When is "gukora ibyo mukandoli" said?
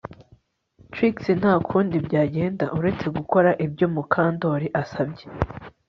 3.17-4.67